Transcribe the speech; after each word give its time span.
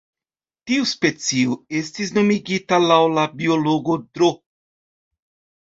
Tiu 0.69 0.87
specio 0.91 1.57
estis 1.81 2.13
nomigita 2.17 2.79
laŭ 2.87 2.99
la 3.19 3.27
biologo 3.43 3.99
Dro. 4.07 4.31